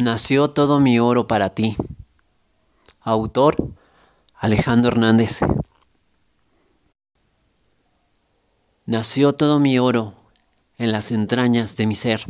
[0.00, 1.76] Nació todo mi oro para ti.
[3.00, 3.56] Autor
[4.36, 5.40] Alejandro Hernández.
[8.86, 10.14] Nació todo mi oro
[10.76, 12.26] en las entrañas de mi ser.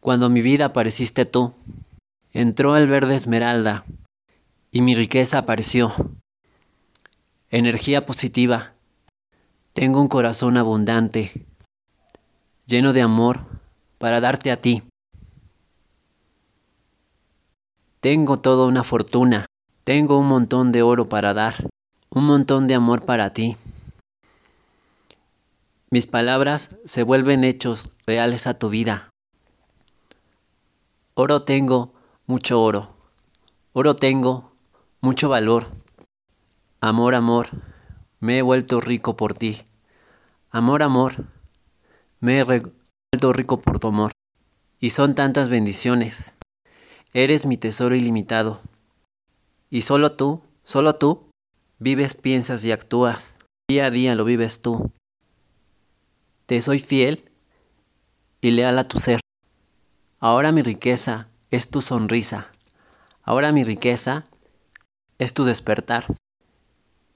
[0.00, 1.54] Cuando mi vida apareciste tú,
[2.32, 3.84] entró el verde esmeralda
[4.72, 5.92] y mi riqueza apareció.
[7.48, 8.72] Energía positiva.
[9.72, 11.46] Tengo un corazón abundante,
[12.66, 13.42] lleno de amor
[13.98, 14.82] para darte a ti.
[18.06, 19.46] Tengo toda una fortuna,
[19.82, 21.68] tengo un montón de oro para dar,
[22.08, 23.56] un montón de amor para ti.
[25.90, 29.10] Mis palabras se vuelven hechos reales a tu vida.
[31.14, 31.94] Oro tengo,
[32.26, 32.90] mucho oro.
[33.72, 34.52] Oro tengo,
[35.00, 35.72] mucho valor.
[36.80, 37.48] Amor, amor,
[38.20, 39.62] me he vuelto rico por ti.
[40.52, 41.24] Amor, amor,
[42.20, 44.12] me he vuelto rico por tu amor.
[44.78, 46.35] Y son tantas bendiciones.
[47.12, 48.60] Eres mi tesoro ilimitado.
[49.70, 51.30] Y solo tú, solo tú,
[51.78, 53.36] vives, piensas y actúas.
[53.68, 54.92] Día a día lo vives tú.
[56.46, 57.30] Te soy fiel
[58.40, 59.20] y leal a tu ser.
[60.20, 62.52] Ahora mi riqueza es tu sonrisa.
[63.22, 64.26] Ahora mi riqueza
[65.18, 66.04] es tu despertar.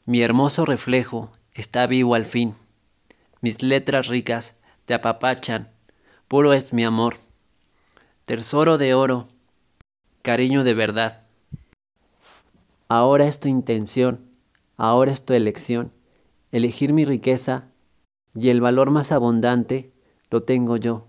[0.06, 2.54] Mi hermoso reflejo está vivo al fin.
[3.40, 5.70] Mis letras ricas te apapachan.
[6.26, 7.18] Puro es mi amor.
[8.24, 9.28] Tesoro de oro
[10.30, 11.22] cariño de verdad.
[12.86, 14.30] Ahora es tu intención,
[14.76, 15.90] ahora es tu elección,
[16.52, 17.64] elegir mi riqueza
[18.36, 19.92] y el valor más abundante
[20.30, 21.08] lo tengo yo.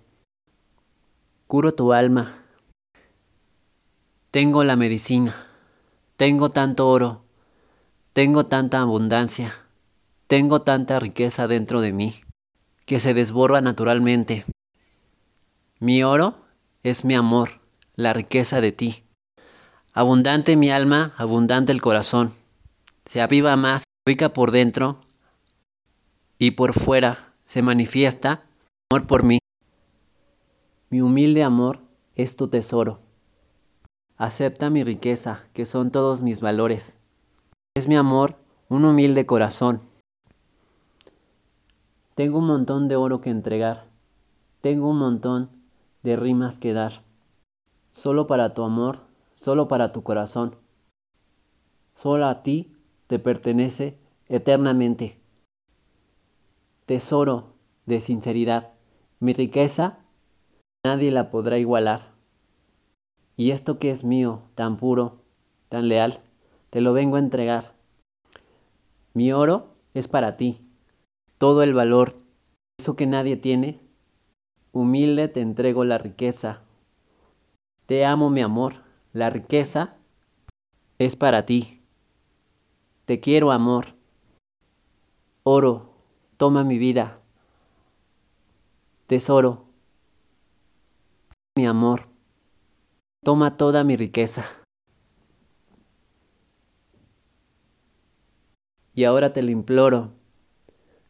[1.46, 2.44] Curo tu alma.
[4.32, 5.46] Tengo la medicina,
[6.18, 7.24] tengo tanto oro,
[8.14, 9.54] tengo tanta abundancia,
[10.26, 12.16] tengo tanta riqueza dentro de mí,
[12.88, 14.46] que se desborda naturalmente.
[15.78, 16.38] Mi oro
[16.82, 17.62] es mi amor
[17.96, 19.04] la riqueza de ti.
[19.94, 22.32] Abundante mi alma, abundante el corazón.
[23.06, 25.02] Se aviva más, rica por dentro
[26.40, 28.46] y por fuera se manifiesta
[28.90, 29.40] amor por mí.
[30.90, 31.82] Mi humilde amor
[32.16, 33.00] es tu tesoro.
[34.16, 36.98] Acepta mi riqueza, que son todos mis valores.
[37.76, 38.38] Es mi amor
[38.70, 39.82] un humilde corazón.
[42.16, 43.88] Tengo un montón de oro que entregar.
[44.62, 45.50] Tengo un montón
[46.02, 47.04] de rimas que dar
[47.92, 49.11] solo para tu amor,
[49.42, 50.56] solo para tu corazón.
[51.96, 52.76] Solo a ti
[53.08, 53.98] te pertenece
[54.28, 55.20] eternamente.
[56.86, 57.54] Tesoro
[57.86, 58.74] de sinceridad,
[59.20, 60.00] mi riqueza
[60.86, 62.12] nadie la podrá igualar.
[63.36, 65.22] Y esto que es mío, tan puro,
[65.70, 66.20] tan leal,
[66.70, 67.74] te lo vengo a entregar.
[69.14, 70.62] Mi oro es para ti,
[71.38, 72.18] todo el valor,
[72.80, 73.80] eso que nadie tiene,
[74.72, 76.62] humilde te entrego la riqueza
[77.92, 78.76] te amo, mi amor.
[79.14, 79.98] La riqueza
[80.98, 81.82] es para ti.
[83.06, 83.96] Te quiero, amor.
[85.44, 85.94] Oro,
[86.38, 87.20] toma mi vida.
[89.08, 89.66] Tesoro,
[91.58, 92.08] mi amor.
[93.24, 94.46] Toma toda mi riqueza.
[98.94, 100.14] Y ahora te lo imploro.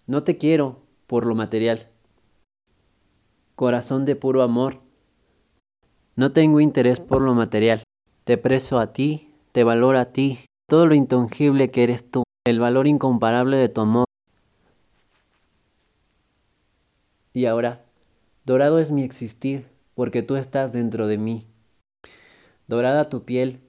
[0.07, 1.91] No te quiero por lo material.
[3.55, 4.81] Corazón de puro amor
[6.15, 7.83] no tengo interés por lo material.
[8.23, 12.59] Te preso a ti, te valoro a ti, todo lo intangible que eres tú, el
[12.59, 14.05] valor incomparable de tu amor.
[17.33, 17.83] Y ahora,
[18.45, 21.47] dorado es mi existir, porque tú estás dentro de mí.
[22.67, 23.59] Dorada tu piel,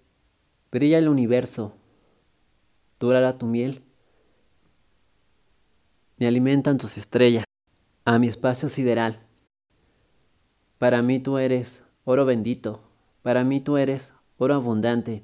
[0.71, 1.73] brilla el universo.
[3.01, 3.83] Dorada tu miel,
[6.19, 7.45] me alimentan tus estrellas,
[8.05, 9.19] a mi espacio sideral.
[10.79, 12.81] Para mí tú eres oro bendito,
[13.23, 14.13] para mí tú eres
[14.51, 15.23] abundante.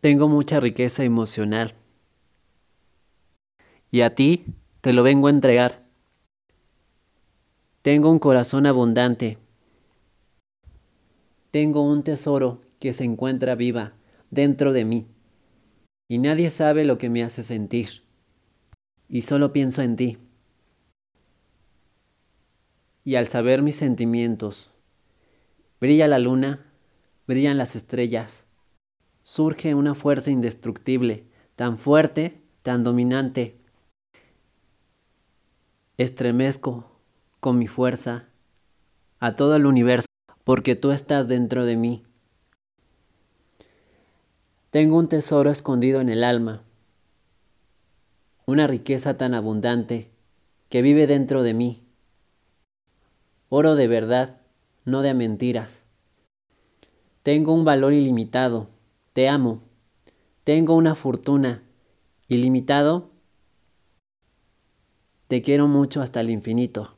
[0.00, 1.74] Tengo mucha riqueza emocional
[3.90, 4.46] y a ti
[4.80, 5.84] te lo vengo a entregar.
[7.82, 9.38] Tengo un corazón abundante.
[11.52, 13.92] Tengo un tesoro que se encuentra viva
[14.30, 15.06] dentro de mí.
[16.08, 18.02] Y nadie sabe lo que me hace sentir.
[19.08, 20.18] Y solo pienso en ti
[23.06, 24.68] y al saber mis sentimientos,
[25.80, 26.66] brilla la luna,
[27.26, 28.46] brillan las estrellas,
[29.22, 33.58] surge una fuerza indestructible, tan fuerte, tan dominante.
[35.98, 37.00] Estremezco
[37.40, 38.28] con mi fuerza
[39.18, 40.06] a todo el universo,
[40.44, 42.04] porque tú estás dentro de mí.
[44.70, 46.62] Tengo un tesoro escondido en el alma,
[48.44, 50.10] una riqueza tan abundante
[50.68, 51.86] que vive dentro de mí
[53.48, 54.40] oro de verdad,
[54.86, 55.84] no de mentiras.
[57.22, 58.70] Tengo un valor ilimitado,
[59.12, 59.62] te amo.
[60.44, 61.64] Tengo una fortuna
[62.28, 63.10] ilimitado,
[65.26, 66.96] te quiero mucho hasta el infinito.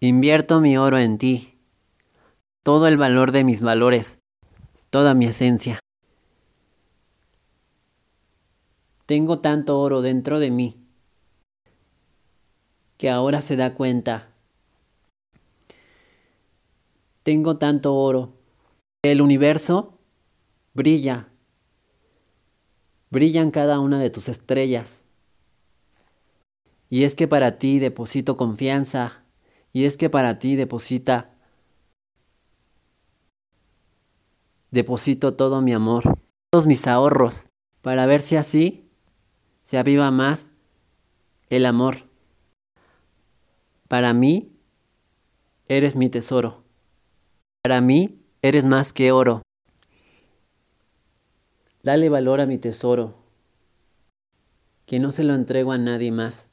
[0.00, 1.54] Invierto mi oro en ti,
[2.64, 4.18] todo el valor de mis valores,
[4.90, 5.78] toda mi esencia.
[9.06, 10.76] Tengo tanto oro dentro de mí
[12.96, 14.27] que ahora se da cuenta.
[17.28, 18.38] Tengo tanto oro.
[19.02, 19.98] El universo
[20.72, 21.28] brilla.
[23.10, 25.04] Brillan cada una de tus estrellas.
[26.88, 29.26] Y es que para ti deposito confianza.
[29.74, 31.36] Y es que para ti deposita
[34.70, 36.04] deposito todo mi amor,
[36.50, 37.44] todos mis ahorros,
[37.82, 38.88] para ver si así
[39.66, 40.46] se aviva más
[41.50, 42.08] el amor.
[43.86, 44.50] Para mí,
[45.68, 46.66] eres mi tesoro.
[47.68, 49.42] Para mí, eres más que oro.
[51.82, 53.14] Dale valor a mi tesoro,
[54.86, 56.48] que no se lo entrego a nadie más,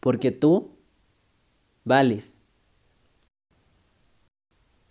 [0.00, 0.76] porque tú
[1.84, 2.34] vales.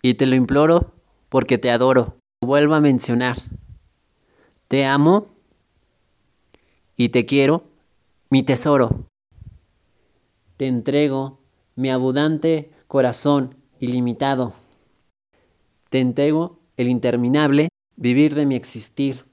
[0.02, 0.90] Y te lo imploro
[1.28, 2.16] porque te adoro.
[2.44, 3.36] Vuelvo a mencionar.
[4.66, 5.28] Te amo
[6.96, 7.62] y te quiero,
[8.28, 9.06] mi tesoro.
[10.56, 11.38] Te entrego
[11.76, 14.60] mi abundante corazón ilimitado.
[15.92, 19.26] Te entrego el interminable vivir de mi existir,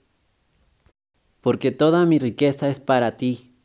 [1.39, 3.55] porque toda mi riqueza es para ti.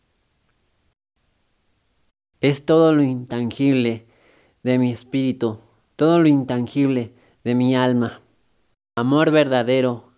[2.40, 4.06] Es todo lo intangible
[4.62, 5.58] de mi espíritu,
[5.96, 7.12] todo lo intangible
[7.42, 8.22] de mi alma.
[8.96, 10.12] Amor verdadero,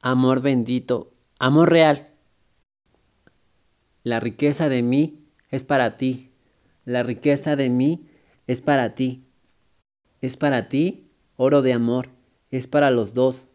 [0.00, 2.08] amor bendito, amor real.
[4.02, 6.30] La riqueza de mí es para ti.
[6.86, 8.08] La riqueza de mí
[8.46, 9.26] es para ti.
[10.22, 11.11] Es para ti
[11.42, 12.08] oro de amor.
[12.50, 13.48] Es para los dos.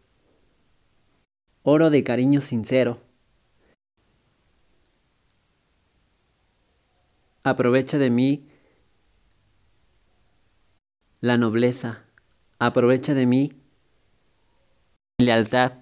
[1.62, 3.00] Oro de cariño sincero.
[7.44, 8.46] Aprovecha de mí
[11.20, 12.04] la nobleza.
[12.58, 13.52] Aprovecha de mí
[15.18, 15.72] lealtad.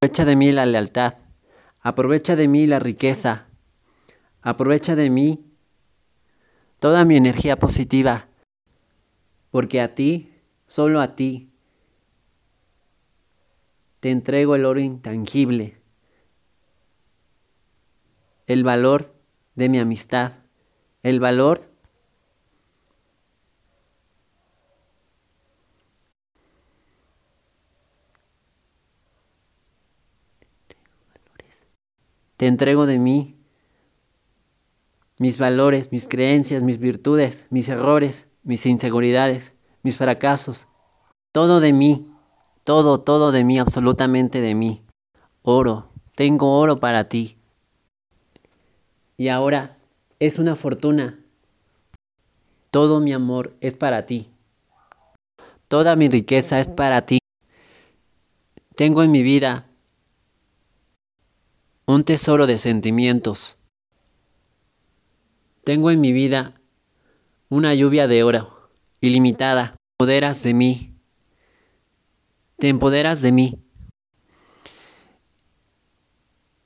[0.00, 1.14] Aprovecha de mí la lealtad.
[1.80, 3.48] Aprovecha de mí la riqueza.
[4.42, 5.44] Aprovecha de mí
[6.78, 8.28] toda mi energía positiva,
[9.50, 10.35] porque a ti,
[10.66, 11.50] solo a ti,
[14.00, 15.80] te entrego el oro intangible,
[18.46, 19.14] el valor
[19.54, 20.32] de mi amistad,
[21.02, 21.70] el valor
[32.36, 33.36] te entrego de mí
[35.18, 39.55] mis valores, mis creencias, mis virtudes, mis errores, mis inseguridades,
[39.86, 40.68] mis fracasos,
[41.32, 42.06] todo de mí,
[42.64, 44.82] todo, todo de mí, absolutamente de mí.
[45.42, 47.38] Oro, tengo oro para ti.
[49.16, 49.78] Y ahora
[50.18, 51.18] es una fortuna.
[52.70, 54.30] Todo mi amor es para ti.
[55.68, 57.18] Toda mi riqueza es para ti.
[58.74, 59.66] Tengo en mi vida
[61.86, 63.58] un tesoro de sentimientos
[65.66, 66.54] tengo en mi vida
[67.48, 68.55] una lluvia de oro,
[69.06, 69.74] ilimitada.
[69.98, 70.94] Te empoderas de mí.
[72.58, 73.58] Te empoderas de mí.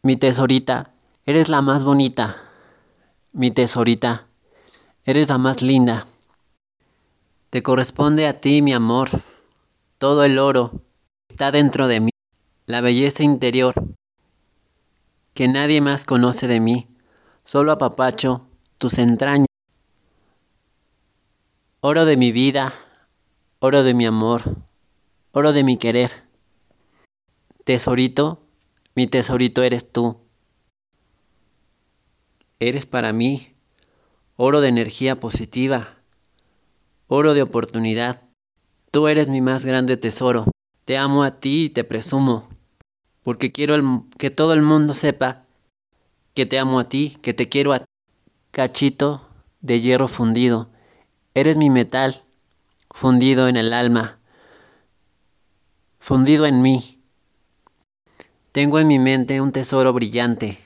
[0.03, 0.95] Mi tesorita,
[1.27, 2.37] eres la más bonita.
[3.33, 4.27] Mi tesorita,
[5.05, 6.07] eres la más linda.
[7.51, 9.11] Te corresponde a ti, mi amor.
[9.99, 10.83] Todo el oro
[11.29, 12.11] está dentro de mí.
[12.67, 13.75] La belleza interior
[15.35, 16.89] que nadie más conoce de mí.
[17.45, 18.47] Solo a Papacho
[18.79, 19.50] tus entrañas.
[21.83, 22.75] Oro de mi vida,
[23.59, 24.59] oro de mi amor,
[25.33, 26.11] oro de mi querer.
[27.65, 28.43] Tesorito,
[28.95, 30.19] mi tesorito eres tú.
[32.59, 33.55] Eres para mí
[34.37, 35.95] oro de energía positiva,
[37.07, 38.25] oro de oportunidad.
[38.91, 40.51] Tú eres mi más grande tesoro.
[40.85, 42.51] Te amo a ti y te presumo,
[43.23, 45.47] porque quiero que todo el mundo sepa
[46.35, 47.87] que te amo a ti, que te quiero a ti.
[48.51, 49.27] Cachito
[49.63, 50.69] de hierro fundido,
[51.35, 52.23] eres mi metal,
[52.91, 54.19] fundido en el alma,
[55.99, 57.01] fundido en mí.
[58.53, 60.59] Tengo en mi mente un tesoro brillante.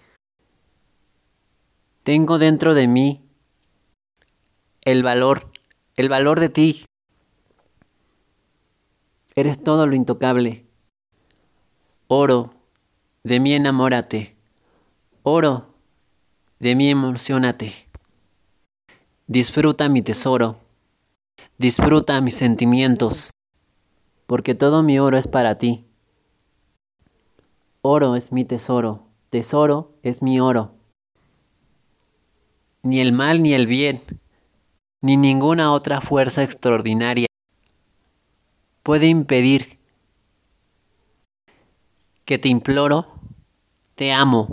[2.02, 3.21] Tengo dentro de mí
[4.85, 5.50] el valor,
[5.97, 6.85] el valor de ti.
[9.35, 10.64] Eres todo lo intocable.
[12.06, 12.54] Oro,
[13.23, 14.37] de mí enamórate.
[15.23, 15.75] Oro,
[16.59, 17.83] de mí emocionate.
[19.26, 20.56] Disfruta mi tesoro.
[21.56, 23.30] Disfruta mis sentimientos,
[24.26, 25.86] porque todo mi oro es para ti.
[27.80, 30.74] Oro es mi tesoro, tesoro es mi oro.
[32.82, 34.02] Ni el mal ni el bien,
[35.00, 37.26] ni ninguna otra fuerza extraordinaria
[38.82, 39.78] puede impedir
[42.26, 43.06] que te imploro,
[43.94, 44.48] te amo.